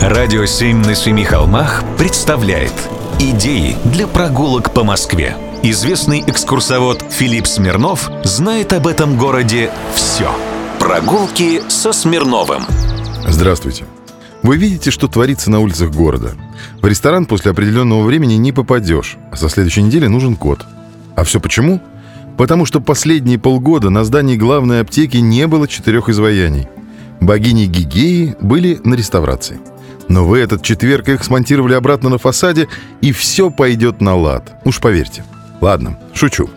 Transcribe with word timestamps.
Радио 0.00 0.46
«Семь 0.46 0.78
на 0.78 0.94
семи 0.94 1.24
холмах» 1.24 1.84
представляет 1.98 2.72
Идеи 3.18 3.76
для 3.84 4.06
прогулок 4.06 4.72
по 4.72 4.82
Москве. 4.82 5.36
Известный 5.62 6.24
экскурсовод 6.26 7.04
Филипп 7.10 7.46
Смирнов 7.46 8.10
знает 8.24 8.72
об 8.72 8.86
этом 8.86 9.18
городе 9.18 9.70
все. 9.94 10.30
Прогулки 10.78 11.60
со 11.68 11.92
Смирновым. 11.92 12.62
Здравствуйте. 13.28 13.84
Вы 14.42 14.56
видите, 14.56 14.90
что 14.90 15.06
творится 15.06 15.50
на 15.50 15.60
улицах 15.60 15.90
города. 15.90 16.32
В 16.80 16.86
ресторан 16.86 17.26
после 17.26 17.50
определенного 17.50 18.02
времени 18.02 18.34
не 18.34 18.52
попадешь, 18.52 19.18
а 19.30 19.36
со 19.36 19.50
следующей 19.50 19.82
недели 19.82 20.06
нужен 20.06 20.34
код. 20.34 20.64
А 21.14 21.24
все 21.24 21.40
почему? 21.40 21.78
Потому 22.38 22.64
что 22.64 22.80
последние 22.80 23.38
полгода 23.38 23.90
на 23.90 24.02
здании 24.04 24.36
главной 24.36 24.80
аптеки 24.80 25.18
не 25.18 25.46
было 25.46 25.68
четырех 25.68 26.08
изваяний. 26.08 26.68
Богини 27.20 27.66
Гигеи 27.66 28.34
были 28.40 28.80
на 28.82 28.94
реставрации. 28.94 29.60
Но 30.10 30.26
вы 30.26 30.40
этот 30.40 30.64
четверг 30.64 31.08
их 31.08 31.22
смонтировали 31.22 31.74
обратно 31.74 32.08
на 32.08 32.18
фасаде, 32.18 32.66
и 33.00 33.12
все 33.12 33.48
пойдет 33.48 34.00
на 34.00 34.16
лад. 34.16 34.60
Уж 34.64 34.80
поверьте. 34.80 35.22
Ладно, 35.60 36.00
шучу. 36.12 36.50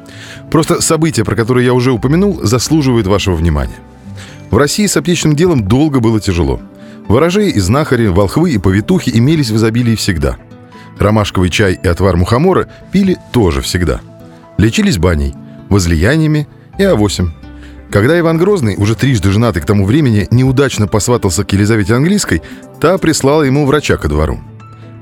Просто 0.49 0.81
события, 0.81 1.23
про 1.23 1.35
которые 1.35 1.67
я 1.67 1.75
уже 1.75 1.91
упомянул, 1.91 2.39
заслуживают 2.41 3.05
вашего 3.05 3.35
внимания. 3.35 3.75
В 4.49 4.57
России 4.57 4.87
с 4.87 4.97
аптечным 4.97 5.35
делом 5.35 5.67
долго 5.67 5.99
было 5.99 6.19
тяжело. 6.19 6.59
Ворожеи 7.07 7.51
и 7.51 7.59
знахари, 7.59 8.07
волхвы 8.07 8.53
и 8.53 8.57
повитухи 8.57 9.11
имелись 9.13 9.51
в 9.51 9.55
изобилии 9.55 9.95
всегда. 9.95 10.37
Ромашковый 10.97 11.51
чай 11.51 11.79
и 11.81 11.87
отвар 11.87 12.17
мухомора 12.17 12.67
пили 12.91 13.17
тоже 13.31 13.61
всегда. 13.61 14.01
Лечились 14.57 14.97
баней, 14.97 15.35
возлияниями 15.69 16.47
и 16.79 16.83
авосем. 16.83 17.35
Когда 17.93 18.19
Иван 18.19 18.39
Грозный, 18.39 18.73
уже 18.75 18.95
трижды 18.95 19.29
женатый 19.29 19.61
к 19.61 19.67
тому 19.67 19.85
времени, 19.85 20.27
неудачно 20.31 20.87
посватался 20.87 21.43
к 21.43 21.53
Елизавете 21.53 21.93
Английской, 21.93 22.41
та 22.81 22.97
прислала 22.97 23.43
ему 23.43 23.67
врача 23.67 23.97
ко 23.97 24.07
двору. 24.07 24.39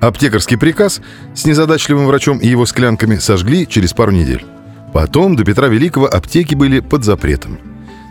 Аптекарский 0.02 0.58
приказ 0.58 1.00
с 1.34 1.46
незадачливым 1.46 2.06
врачом 2.06 2.40
и 2.40 2.50
его 2.50 2.66
склянками 2.66 3.16
сожгли 3.16 3.66
через 3.66 3.94
пару 3.94 4.12
недель. 4.12 4.44
Потом 4.92 5.38
до 5.38 5.46
Петра 5.46 5.70
Великого 5.70 6.06
аптеки 6.06 6.54
были 6.54 6.82
под 6.82 7.06
запретом. 7.06 7.60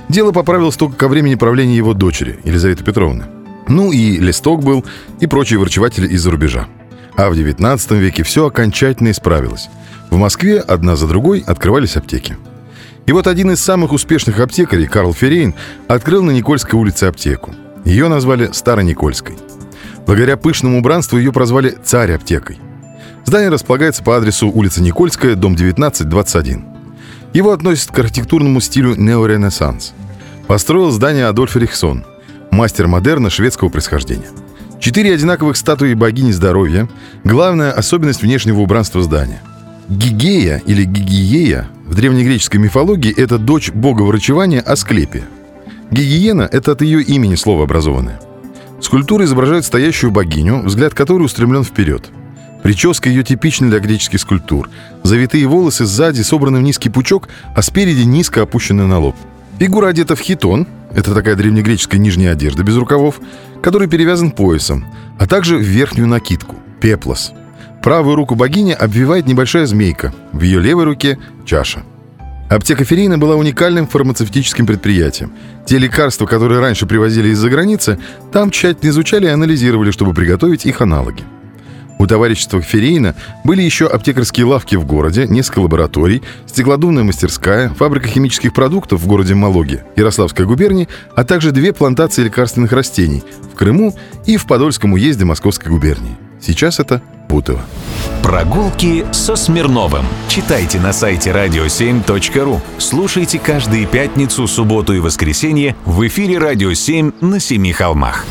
Дело 0.09 0.33
поправилось 0.33 0.77
только 0.77 0.97
ко 0.97 1.09
времени 1.09 1.35
правления 1.35 1.77
его 1.77 1.93
дочери, 1.93 2.41
Елизаветы 2.45 2.83
Петровны. 2.83 3.25
Ну 3.69 3.93
и 3.93 4.17
Листок 4.17 4.65
был, 4.65 4.87
и 5.21 5.27
прочие 5.27 5.59
врачеватели 5.59 6.09
из-за 6.09 6.31
рубежа. 6.31 6.69
А 7.19 7.29
в 7.29 7.35
XIX 7.35 7.99
веке 7.99 8.23
все 8.23 8.47
окончательно 8.47 9.11
исправилось. 9.11 9.69
В 10.09 10.17
Москве 10.17 10.59
одна 10.59 10.97
за 10.97 11.07
другой 11.07 11.45
открывались 11.47 11.99
аптеки. 11.99 12.39
И 13.07 13.13
вот 13.13 13.27
один 13.27 13.51
из 13.51 13.61
самых 13.61 13.93
успешных 13.93 14.41
аптекарей, 14.41 14.87
Карл 14.87 15.13
Ферейн, 15.13 15.55
открыл 15.89 16.23
на 16.23 16.31
Никольской 16.31 16.79
улице 16.79 17.05
аптеку. 17.05 17.55
Ее 17.85 18.09
назвали 18.09 18.51
Староникольской. 18.53 19.37
Благодаря 20.07 20.37
пышному 20.37 20.79
убранству 20.79 21.19
ее 21.19 21.33
прозвали 21.33 21.77
«Царь-аптекой». 21.83 22.59
Здание 23.25 23.51
располагается 23.51 24.03
по 24.03 24.17
адресу 24.17 24.49
улица 24.49 24.83
Никольская, 24.83 25.35
дом 25.35 25.55
19, 25.55 26.09
21. 26.09 26.65
Его 27.33 27.53
относят 27.53 27.91
к 27.91 27.99
архитектурному 27.99 28.61
стилю 28.61 28.97
неоренессанс. 28.97 29.93
Построил 30.47 30.91
здание 30.91 31.27
Адольф 31.27 31.55
Рихсон, 31.57 32.05
мастер 32.51 32.89
модерна 32.89 33.31
шведского 33.31 33.69
происхождения. 33.69 34.31
Четыре 34.81 35.15
одинаковых 35.15 35.57
статуи 35.57 35.95
богини 35.95 36.33
здоровья– 36.33 36.89
главная 37.25 37.71
особенность 37.71 38.23
внешнего 38.23 38.61
убранства 38.61 39.03
здания. 39.03 39.43
Гигея 39.89 40.63
или 40.67 40.85
Гигиея 40.85 41.69
в 41.91 41.95
древнегреческой 41.97 42.61
мифологии 42.61 43.13
это 43.13 43.37
дочь 43.37 43.73
бога 43.73 44.03
врачевания 44.03 44.61
Асклепия. 44.61 45.25
Гигиена– 45.91 46.49
это 46.53 46.73
от 46.73 46.83
ее 46.83 47.03
имени 47.03 47.35
слово 47.35 47.65
образованное. 47.65 48.21
Скульптура 48.81 49.25
изображает 49.25 49.65
стоящую 49.65 50.13
богиню, 50.13 50.63
взгляд 50.63 50.95
которой 50.95 51.25
устремлен 51.25 51.65
вперед. 51.65 52.09
Прическа 52.63 53.09
ее 53.09 53.25
типична 53.25 53.69
для 53.71 53.81
греческих 53.81 54.21
скульптур. 54.21 54.71
Завитые 55.03 55.49
волосы 55.49 55.85
сзади 55.85 56.23
собраны 56.23 56.59
в 56.59 56.63
низкий 56.63 56.91
пучок, 56.91 57.29
а 57.57 57.61
спереди 57.61 58.03
низко 58.03 58.43
опущены 58.43 58.87
на 58.87 59.01
лоб. 59.01 59.17
Фигура 59.59 59.89
одета 59.89 60.15
в 60.15 60.21
хитон– 60.21 60.69
это 60.95 61.13
такая 61.13 61.35
древнегреческая 61.35 62.01
нижняя 62.01 62.33
одежда 62.33 62.63
без 62.63 62.77
рукавов, 62.77 63.21
который 63.63 63.89
перевязан 63.89 64.31
поясом, 64.31 64.87
а 65.19 65.27
также 65.27 65.57
в 65.57 65.63
верхнюю 65.63 66.07
накидку– 66.07 66.55
пеплос– 66.81 67.33
Правую 67.83 68.15
руку 68.15 68.35
богини 68.35 68.73
обвивает 68.73 69.27
небольшая 69.27 69.67
змейка, 69.67 70.13
в 70.33 70.43
ее 70.43 70.61
левой 70.61 70.85
руке– 70.85 71.19
чаша. 71.47 71.83
Аптека 72.51 72.85
Ферейна 72.85 73.17
была 73.17 73.37
уникальным 73.37 73.87
фармацевтическим 73.87 74.67
предприятием. 74.67 75.33
Те 75.67 75.79
лекарства, 75.79 76.27
которые 76.27 76.61
раньше 76.61 76.85
привозили 76.85 77.29
из-за 77.29 77.49
границы, 77.49 77.99
там 78.33 78.51
тщательно 78.51 78.91
изучали 78.91 79.27
и 79.27 79.31
анализировали, 79.31 79.93
чтобы 79.93 80.13
приготовить 80.13 80.67
их 80.67 80.81
аналоги. 80.81 81.23
У 82.01 82.07
товарищества 82.07 82.61
Ферейна 82.61 83.15
были 83.45 83.63
еще 83.63 83.87
аптекарские 83.87 84.47
лавки 84.47 84.75
в 84.75 84.85
городе, 84.85 85.27
несколько 85.29 85.61
лабораторий, 85.61 86.23
стеклодувная 86.47 87.05
мастерская, 87.05 87.69
фабрика 87.71 88.09
химических 88.09 88.53
продуктов 88.53 89.01
в 89.01 89.07
городе 89.07 89.35
Малоге, 89.35 89.85
Ярославской 89.97 90.45
губернии, 90.45 90.89
а 91.15 91.25
также 91.25 91.53
две 91.53 91.73
плантации 91.73 92.25
лекарственных 92.25 92.73
растений 92.73 93.23
в 93.53 93.57
Крыму 93.57 93.95
и 94.27 94.39
в 94.39 94.47
Подольском 94.47 94.95
уезде 94.95 95.25
Московской 95.25 95.71
губернии. 95.71 96.17
Сейчас 96.41 96.81
это 96.81 97.03
Путова. 97.31 97.61
Прогулки 98.25 99.07
со 99.13 99.37
Смирновым. 99.37 100.05
Читайте 100.29 100.81
на 100.81 100.93
сайте 100.93 101.31
radio7.ru. 101.31 102.61
Слушайте 102.79 103.39
каждые 103.39 103.87
пятницу, 103.87 104.49
субботу 104.49 104.93
и 104.93 104.99
воскресенье 104.99 105.77
в 105.85 106.07
эфире 106.09 106.39
«Радио 106.39 106.73
7» 106.73 107.25
на 107.25 107.39
Семи 107.39 107.73
холмах. 107.73 108.27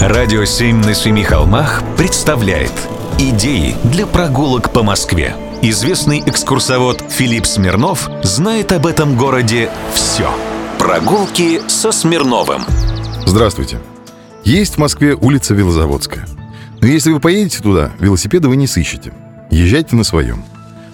«Радио 0.00 0.44
7» 0.44 0.86
на 0.86 0.94
Семи 0.94 1.24
холмах 1.24 1.82
представляет 1.98 2.72
Идеи 3.18 3.74
для 3.84 4.06
прогулок 4.06 4.72
по 4.72 4.82
Москве. 4.82 5.34
Известный 5.60 6.22
экскурсовод 6.24 7.02
Филипп 7.10 7.46
Смирнов 7.46 8.08
знает 8.22 8.72
об 8.72 8.86
этом 8.86 9.16
городе 9.16 9.70
все. 9.92 10.30
Прогулки 10.78 11.60
со 11.68 11.90
Смирновым. 11.92 12.62
Здравствуйте. 13.26 13.80
Есть 14.44 14.76
в 14.76 14.78
Москве 14.78 15.14
улица 15.14 15.52
Велозаводская– 15.52 16.26
но 16.80 16.88
если 16.88 17.12
вы 17.12 17.20
поедете 17.20 17.62
туда, 17.62 17.92
велосипеда 18.00 18.48
вы 18.48 18.56
не 18.56 18.66
сыщете. 18.66 19.12
Езжайте 19.50 19.96
на 19.96 20.04
своем. 20.04 20.42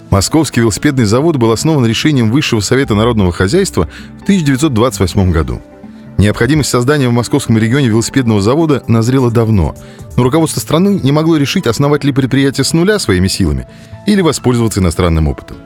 Московский 0.09 0.61
велосипедный 0.61 1.05
завод 1.05 1.37
был 1.37 1.51
основан 1.51 1.85
решением 1.85 2.31
Высшего 2.31 2.59
Совета 2.59 2.95
Народного 2.95 3.31
Хозяйства 3.31 3.89
в 4.19 4.23
1928 4.23 5.31
году. 5.31 5.61
Необходимость 6.17 6.69
создания 6.69 7.07
в 7.07 7.13
московском 7.13 7.57
регионе 7.57 7.89
велосипедного 7.89 8.41
завода 8.41 8.83
назрела 8.87 9.29
давно, 9.29 9.75
но 10.15 10.23
руководство 10.23 10.59
страны 10.59 10.99
не 11.03 11.11
могло 11.11 11.37
решить, 11.37 11.67
основать 11.67 12.03
ли 12.03 12.11
предприятие 12.11 12.63
с 12.63 12.73
нуля 12.73 12.97
своими 12.99 13.27
силами 13.27 13.67
или 14.07 14.21
воспользоваться 14.21 14.79
иностранным 14.79 15.27
опытом. 15.27 15.57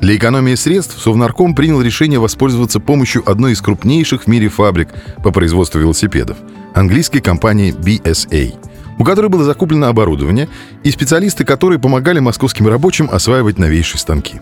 Для 0.00 0.16
экономии 0.16 0.56
средств 0.56 1.00
Совнарком 1.00 1.54
принял 1.54 1.80
решение 1.80 2.18
воспользоваться 2.18 2.80
помощью 2.80 3.28
одной 3.28 3.52
из 3.52 3.62
крупнейших 3.62 4.24
в 4.24 4.26
мире 4.26 4.48
фабрик 4.48 4.90
по 5.22 5.30
производству 5.30 5.80
велосипедов– 5.80 6.36
английской 6.74 7.20
компании 7.20 7.72
BSA– 7.72 8.54
у 8.98 9.04
которой 9.04 9.28
было 9.28 9.44
закуплено 9.44 9.88
оборудование 9.88 10.48
и 10.82 10.90
специалисты, 10.90 11.44
которые 11.44 11.78
помогали 11.78 12.20
московским 12.20 12.68
рабочим 12.68 13.08
осваивать 13.10 13.58
новейшие 13.58 13.98
станки. 13.98 14.40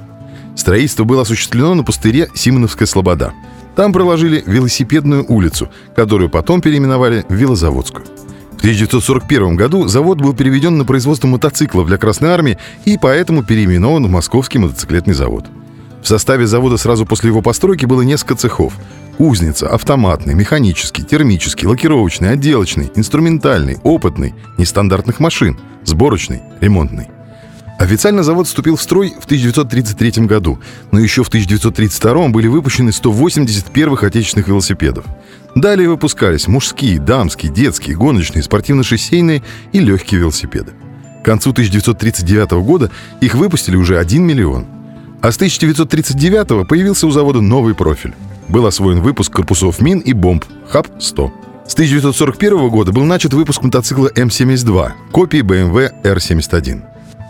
Строительство 0.56 1.04
было 1.04 1.22
осуществлено 1.22 1.74
на 1.74 1.84
пустыре 1.84 2.28
Симоновская 2.34 2.86
Слобода. 2.86 3.32
Там 3.74 3.92
проложили 3.92 4.42
велосипедную 4.46 5.24
улицу, 5.26 5.70
которую 5.96 6.28
потом 6.28 6.60
переименовали 6.60 7.24
в 7.28 7.34
Велозаводскую. 7.34 8.04
В 8.52 8.64
1941 8.64 9.56
году 9.56 9.88
завод 9.88 10.20
был 10.20 10.34
переведен 10.34 10.78
на 10.78 10.84
производство 10.84 11.26
мотоциклов 11.26 11.88
для 11.88 11.96
Красной 11.96 12.30
Армии 12.30 12.58
и 12.84 12.96
поэтому 13.00 13.42
переименован 13.42 14.06
в 14.06 14.10
Московский 14.10 14.58
мотоциклетный 14.58 15.14
завод. 15.14 15.46
В 16.02 16.08
составе 16.08 16.46
завода 16.46 16.76
сразу 16.76 17.06
после 17.06 17.28
его 17.28 17.42
постройки 17.42 17.86
было 17.86 18.02
несколько 18.02 18.34
цехов– 18.34 18.74
Кузница, 19.22 19.68
автоматный, 19.68 20.34
механический, 20.34 21.04
термический, 21.04 21.68
лакировочный, 21.68 22.30
отделочный, 22.30 22.90
инструментальный, 22.96 23.78
опытный, 23.84 24.34
нестандартных 24.58 25.20
машин, 25.20 25.60
сборочный, 25.84 26.42
ремонтный. 26.60 27.08
Официально 27.78 28.22
завод 28.22 28.48
вступил 28.48 28.76
в 28.76 28.82
строй 28.82 29.14
в 29.20 29.26
1933 29.26 30.26
году, 30.26 30.58
но 30.90 30.98
еще 30.98 31.22
в 31.22 31.28
1932 31.28 32.28
были 32.30 32.48
выпущены 32.48 32.90
180 32.90 33.70
первых 33.70 34.02
отечественных 34.02 34.48
велосипедов. 34.48 35.04
Далее 35.54 35.88
выпускались 35.88 36.48
мужские, 36.48 36.98
дамские, 36.98 37.52
детские, 37.52 37.96
гоночные, 37.96 38.42
спортивно-шоссейные 38.42 39.42
и 39.72 39.78
легкие 39.78 40.20
велосипеды. 40.20 40.72
К 41.22 41.24
концу 41.24 41.50
1939 41.50 42.52
года 42.64 42.90
их 43.20 43.34
выпустили 43.34 43.76
уже 43.76 43.98
1 43.98 44.20
миллион. 44.20 44.81
А 45.22 45.30
с 45.30 45.36
1939 45.36 46.66
появился 46.66 47.06
у 47.06 47.10
завода 47.10 47.40
новый 47.40 47.74
профиль 47.74 48.14
был 48.52 48.66
освоен 48.66 49.00
выпуск 49.00 49.32
корпусов 49.32 49.80
мин 49.80 49.98
и 49.98 50.12
бомб 50.12 50.44
ХАП-100. 50.70 51.30
С 51.66 51.74
1941 51.74 52.68
года 52.68 52.92
был 52.92 53.04
начат 53.04 53.32
выпуск 53.32 53.62
мотоцикла 53.62 54.10
М-72, 54.14 54.90
копии 55.10 55.40
BMW 55.40 55.90
R-71. 56.04 56.82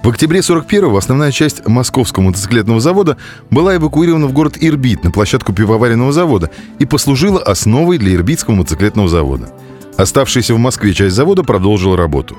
В 0.03 0.09
октябре 0.09 0.41
41-го 0.41 0.97
основная 0.97 1.31
часть 1.31 1.65
московского 1.69 2.25
мотоциклетного 2.25 2.81
завода 2.81 3.19
была 3.50 3.77
эвакуирована 3.77 4.27
в 4.27 4.33
город 4.33 4.56
Ирбит 4.59 5.05
на 5.05 5.12
площадку 5.12 5.53
пивоваренного 5.53 6.12
завода 6.12 6.50
и 6.81 6.87
послужила 6.87 7.41
основой 7.41 7.99
для 7.99 8.15
Ирбитского 8.15 8.56
мотоциклетного 8.56 9.09
завода. 9.09 9.53
Оставшаяся 9.97 10.55
в 10.55 10.59
Москве 10.59 10.93
часть 10.93 11.15
завода 11.15 11.44
продолжила 11.44 11.97
работу. 11.97 12.37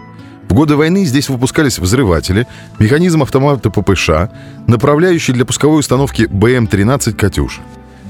В 0.50 0.54
годы 0.54 0.76
войны 0.76 1.06
здесь 1.06 1.30
выпускались 1.30 1.80
взрыватели, 1.80 2.48
механизм 2.80 3.24
автомата 3.24 3.70
ППШ, 3.70 4.10
направляющий 4.68 5.34
для 5.34 5.46
пусковой 5.46 5.80
установки 5.80 6.28
БМ-13 6.30 7.14
«Катюш». 7.14 7.62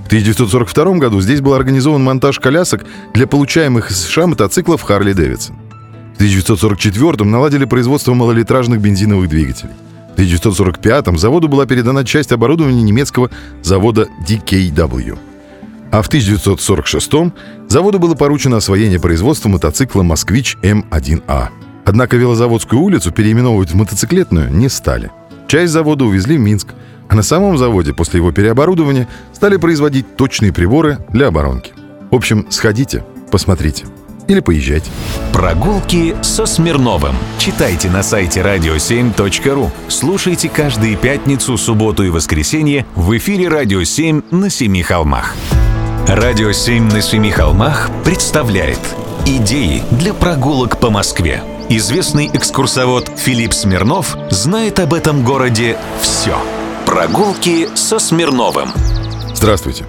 В 0.03 0.07
1942 0.07 0.97
году 0.97 1.21
здесь 1.21 1.41
был 1.41 1.53
организован 1.53 2.03
монтаж 2.03 2.39
колясок 2.39 2.83
для 3.13 3.25
получаемых 3.25 3.89
из 3.89 3.97
США 4.01 4.27
мотоциклов 4.27 4.81
«Харли 4.81 5.13
Дэвидсон». 5.13 5.55
В 6.13 6.15
1944 6.15 7.23
наладили 7.23 7.65
производство 7.65 8.13
малолитражных 8.13 8.81
бензиновых 8.81 9.29
двигателей. 9.29 9.71
В 10.09 10.13
1945 10.13 11.17
заводу 11.17 11.47
была 11.47 11.65
передана 11.65 12.03
часть 12.03 12.31
оборудования 12.31 12.83
немецкого 12.83 13.31
завода 13.63 14.07
DKW. 14.27 15.17
А 15.91 16.01
в 16.01 16.07
1946 16.07 17.11
заводу 17.67 17.99
было 17.99 18.15
поручено 18.15 18.57
освоение 18.57 18.99
производства 18.99 19.49
мотоцикла 19.49 20.03
«Москвич 20.03 20.57
М1А». 20.61 21.49
Однако 21.85 22.17
Велозаводскую 22.17 22.81
улицу 22.81 23.11
переименовывать 23.11 23.71
в 23.71 23.75
мотоциклетную 23.75 24.51
не 24.51 24.69
стали. 24.69 25.11
Часть 25.47 25.73
завода 25.73 26.05
увезли 26.05 26.37
в 26.37 26.39
Минск, 26.39 26.69
а 27.09 27.15
на 27.15 27.23
самом 27.23 27.57
заводе 27.57 27.93
после 27.93 28.19
его 28.19 28.31
переоборудования 28.31 29.07
стали 29.33 29.57
производить 29.57 30.15
точные 30.15 30.53
приборы 30.53 30.99
для 31.09 31.27
оборонки. 31.27 31.73
В 32.11 32.15
общем, 32.15 32.47
сходите, 32.49 33.03
посмотрите 33.31 33.85
или 34.27 34.39
поезжайте. 34.39 34.89
Прогулки 35.31 36.15
со 36.21 36.45
Смирновым. 36.45 37.15
Читайте 37.37 37.89
на 37.89 38.03
сайте 38.03 38.41
radio7.ru. 38.41 39.69
Слушайте 39.87 40.49
каждые 40.49 40.95
пятницу, 40.95 41.57
субботу 41.57 42.03
и 42.03 42.09
воскресенье 42.09 42.85
в 42.95 43.15
эфире 43.17 43.47
«Радио 43.47 43.81
7» 43.81 44.23
на 44.31 44.49
Семи 44.49 44.83
холмах. 44.83 45.35
«Радио 46.07 46.49
7» 46.49 46.93
на 46.93 47.01
Семи 47.01 47.31
холмах 47.31 47.89
представляет 48.03 48.79
Идеи 49.25 49.83
для 49.91 50.13
прогулок 50.13 50.79
по 50.79 50.89
Москве. 50.89 51.41
Известный 51.69 52.29
экскурсовод 52.33 53.09
Филипп 53.17 53.53
Смирнов 53.53 54.17
знает 54.29 54.79
об 54.79 54.93
этом 54.93 55.23
городе 55.23 55.77
все. 56.01 56.37
Прогулки 56.85 57.67
со 57.73 57.99
Смирновым. 57.99 58.69
Здравствуйте. 59.33 59.85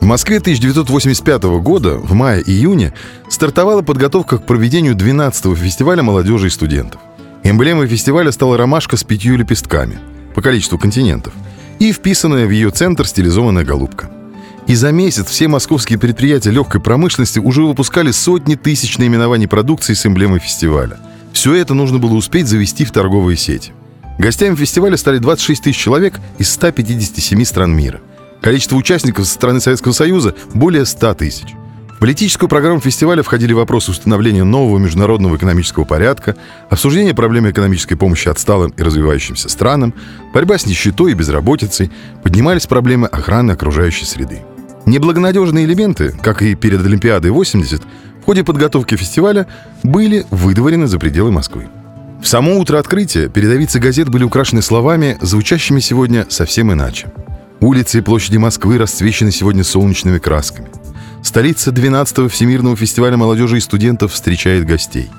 В 0.00 0.04
Москве 0.04 0.38
1985 0.38 1.44
года, 1.60 1.94
в 1.94 2.12
мае-июне, 2.12 2.92
стартовала 3.30 3.82
подготовка 3.82 4.38
к 4.38 4.46
проведению 4.46 4.94
12-го 4.94 5.54
фестиваля 5.54 6.02
молодежи 6.02 6.48
и 6.48 6.50
студентов. 6.50 7.00
Эмблемой 7.44 7.86
фестиваля 7.86 8.32
стала 8.32 8.58
ромашка 8.58 8.96
с 8.96 9.04
пятью 9.04 9.36
лепестками 9.36 9.98
по 10.34 10.42
количеству 10.42 10.78
континентов 10.78 11.32
и 11.78 11.92
вписанная 11.92 12.46
в 12.46 12.50
ее 12.50 12.70
центр 12.70 13.06
стилизованная 13.06 13.64
голубка. 13.64 14.10
И 14.66 14.74
за 14.74 14.90
месяц 14.90 15.26
все 15.26 15.46
московские 15.46 15.98
предприятия 15.98 16.50
легкой 16.50 16.80
промышленности 16.80 17.38
уже 17.38 17.62
выпускали 17.62 18.10
сотни 18.10 18.56
тысяч 18.56 18.98
наименований 18.98 19.46
продукции 19.46 19.94
с 19.94 20.04
эмблемой 20.06 20.40
фестиваля. 20.40 20.98
Все 21.32 21.54
это 21.54 21.74
нужно 21.74 21.98
было 21.98 22.14
успеть 22.14 22.48
завести 22.48 22.84
в 22.84 22.90
торговые 22.90 23.36
сети. 23.36 23.72
Гостями 24.18 24.56
фестиваля 24.56 24.96
стали 24.96 25.18
26 25.18 25.62
тысяч 25.62 25.76
человек 25.76 26.14
из 26.38 26.50
157 26.50 27.44
стран 27.44 27.76
мира. 27.76 28.00
Количество 28.40 28.76
участников 28.76 29.26
со 29.26 29.34
стороны 29.34 29.60
Советского 29.60 29.92
Союза– 29.92 30.34
более 30.54 30.84
100 30.84 31.14
тысяч. 31.14 31.46
В 31.96 31.98
политическую 31.98 32.48
программу 32.48 32.80
фестиваля 32.80 33.22
входили 33.22 33.52
вопросы 33.52 33.90
установления 33.90 34.44
нового 34.44 34.78
международного 34.78 35.36
экономического 35.36 35.84
порядка, 35.84 36.36
обсуждение 36.68 37.14
проблемы 37.14 37.50
экономической 37.50 37.94
помощи 37.94 38.28
отсталым 38.28 38.72
и 38.76 38.82
развивающимся 38.82 39.48
странам, 39.48 39.94
борьба 40.34 40.58
с 40.58 40.66
нищетой 40.66 41.12
и 41.12 41.14
безработицей, 41.14 41.90
поднимались 42.22 42.66
проблемы 42.66 43.06
охраны 43.06 43.52
окружающей 43.52 44.04
среды. 44.04 44.42
Неблагонадежные 44.86 45.64
элементы, 45.64 46.14
как 46.22 46.42
и 46.42 46.54
перед 46.54 46.80
Олимпиадой 46.86 47.32
80, 47.32 47.82
в 47.82 48.24
ходе 48.24 48.44
подготовки 48.44 48.94
фестиваля 48.94 49.48
были 49.82 50.24
выдворены 50.30 50.86
за 50.86 51.00
пределы 51.00 51.32
Москвы. 51.32 51.66
В 52.22 52.28
само 52.28 52.56
утро 52.56 52.78
открытия 52.78 53.28
передовицы 53.28 53.80
газет 53.80 54.08
были 54.08 54.22
украшены 54.22 54.62
словами, 54.62 55.18
звучащими 55.20 55.80
сегодня 55.80 56.24
совсем 56.28 56.72
иначе. 56.72 57.12
Улицы 57.60 57.98
и 57.98 58.00
площади 58.00 58.36
Москвы 58.36 58.78
расцвечены 58.78 59.32
сегодня 59.32 59.64
солнечными 59.64 60.18
красками. 60.18 60.68
Столица 61.20 61.72
12-го 61.72 62.28
Всемирного 62.28 62.76
фестиваля 62.76 63.16
молодежи 63.16 63.56
и 63.56 63.60
студентов 63.60 64.12
встречает 64.12 64.66
гостей. 64.66 65.10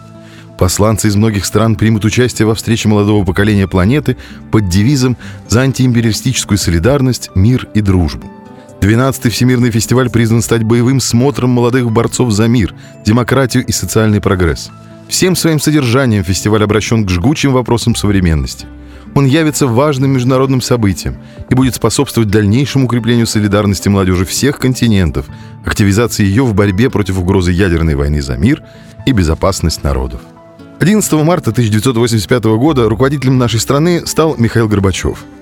Посланцы 0.57 1.09
из 1.09 1.17
многих 1.17 1.45
стран 1.45 1.75
примут 1.75 2.05
участие 2.05 2.45
во 2.47 2.55
встрече 2.55 2.87
молодого 2.87 3.25
поколения 3.25 3.67
планеты 3.67 4.15
под 4.49 4.69
девизом 4.69 5.17
«За 5.49 5.61
антиимпериалистическую 5.61 6.57
солидарность, 6.57 7.31
мир 7.35 7.67
и 7.73 7.81
дружбу». 7.81 8.31
12-й 8.81 9.29
Всемирный 9.31 9.71
фестиваль 9.71 10.09
признан 10.09 10.41
стать 10.41 10.63
боевым 10.63 10.99
смотром 10.99 11.49
молодых 11.49 11.91
борцов 11.91 12.31
за 12.31 12.47
мир, 12.47 12.75
демократию 13.05 13.65
и 13.65 13.71
социальный 13.71 14.21
прогресс. 14.21 14.69
Всем 15.09 15.35
своим 15.35 15.59
содержанием 15.59 16.23
фестиваль 16.23 16.63
обращен 16.63 17.05
к 17.05 17.09
жгучим 17.09 17.53
вопросам 17.53 17.95
современности. 17.95 18.67
Он 19.15 19.25
явится 19.25 19.65
важным 19.65 20.11
международным 20.11 20.61
событием 20.61 21.17
и 21.49 21.55
будет 21.55 21.73
способствовать 21.75 22.29
дальнейшему 22.29 22.85
укреплению 22.85 23.25
солидарности 23.25 23.89
молодежи 23.89 24.25
всех 24.25 24.59
континентов, 24.59 25.25
активизации 25.65 26.23
ее 26.23 26.43
в 26.43 26.53
борьбе 26.53 26.89
против 26.89 27.17
угрозы 27.17 27.51
ядерной 27.51 27.95
войны 27.95 28.21
за 28.21 28.37
мир 28.37 28.61
и 29.05 29.11
безопасность 29.11 29.83
народов. 29.83 30.21
11 30.79 31.11
марта 31.13 31.49
1985 31.49 32.43
года 32.57 32.87
руководителем 32.87 33.39
нашей 33.39 33.59
страны 33.59 34.05
стал 34.05 34.35
Михаил 34.37 34.67
Горбачев– 34.67 35.23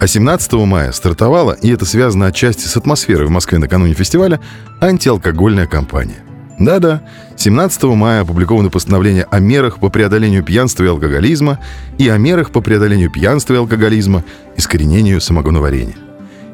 а 0.00 0.06
17 0.06 0.52
мая 0.54 0.92
стартовала, 0.92 1.52
и 1.52 1.70
это 1.70 1.84
связано 1.84 2.26
отчасти 2.26 2.66
с 2.66 2.76
атмосферой 2.76 3.26
в 3.26 3.30
Москве 3.30 3.58
накануне 3.58 3.92
фестиваля, 3.92 4.40
антиалкогольная 4.80 5.66
кампания. 5.66 6.24
Да-да, 6.58 7.02
17 7.36 7.82
мая 7.84 8.22
опубликовано 8.22 8.70
постановление 8.70 9.26
о 9.30 9.40
мерах 9.40 9.78
по 9.78 9.90
преодолению 9.90 10.42
пьянства 10.42 10.84
и 10.84 10.88
алкоголизма 10.88 11.58
и 11.98 12.08
о 12.08 12.16
мерах 12.16 12.50
по 12.50 12.62
преодолению 12.62 13.10
пьянства 13.10 13.52
и 13.52 13.58
алкоголизма, 13.58 14.24
искоренению 14.56 15.20
самогоноварения. 15.20 15.96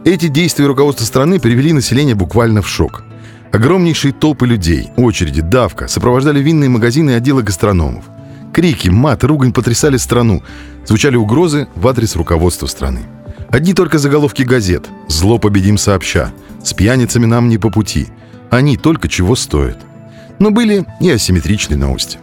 Эти 0.05 0.27
действия 0.27 0.67
руководства 0.67 1.05
страны 1.05 1.39
привели 1.39 1.73
население 1.73 2.17
буквально 2.17 2.63
в 2.63 2.69
шок. 2.69 3.05
Огромнейшие 3.53 4.13
толпы 4.13 4.47
людей, 4.47 4.91
очереди, 4.97 5.41
давка 5.41 5.87
сопровождали 5.87 6.41
винные 6.41 6.69
магазины 6.69 7.13
и 7.13 7.15
отделы 7.15 7.45
гастрономов. 7.45 8.05
Крики, 8.53 8.89
мат, 8.89 9.23
ругань 9.23 9.53
потрясали 9.53 9.99
страну. 9.99 10.43
Звучали 10.85 11.15
угрозы 11.17 11.69
в 11.77 11.87
адрес 11.87 12.17
руководства 12.17 12.67
страны. 12.67 13.01
Одни 13.51 13.75
только 13.75 13.99
заголовки 13.99 14.43
газет. 14.43 14.87
«Зло 15.09 15.39
победим 15.39 15.79
сообща». 15.79 16.33
«С 16.63 16.73
пьяницами 16.73 17.27
нам 17.27 17.49
не 17.49 17.59
по 17.59 17.71
пути». 17.71 18.09
Они 18.51 18.77
только 18.77 19.09
чего 19.09 19.35
стоят. 19.35 19.79
Но 20.39 20.51
были 20.51 20.87
и 21.01 21.11
асимметричные 21.11 21.77
новости. 21.77 22.19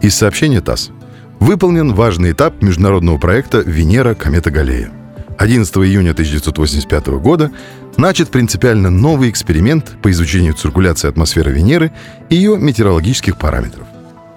Из 0.00 0.14
сообщения 0.14 0.60
ТАСС. 0.60 0.90
Выполнен 1.38 1.92
важный 1.94 2.32
этап 2.32 2.62
международного 2.62 3.18
проекта 3.18 3.58
«Венера. 3.60 4.14
Комета 4.14 4.50
Галлея». 4.50 4.90
11 5.38 5.74
июня 5.78 6.10
1985 6.10 7.06
года 7.18 7.50
начат 7.96 8.28
принципиально 8.28 8.90
новый 8.90 9.30
эксперимент 9.30 9.96
по 10.02 10.10
изучению 10.10 10.54
циркуляции 10.54 11.08
атмосферы 11.08 11.52
Венеры 11.52 11.92
и 12.28 12.36
ее 12.36 12.58
метеорологических 12.58 13.38
параметров. 13.38 13.86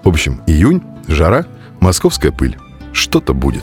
В 0.02 0.08
общем, 0.08 0.40
июнь, 0.46 0.82
жара, 1.06 1.44
московская 1.80 2.32
пыль 2.32 2.56
что-то 2.94 3.34
будет. 3.34 3.62